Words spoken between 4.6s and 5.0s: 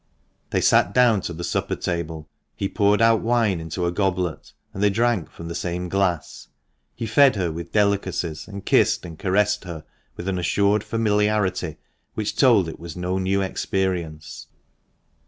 and they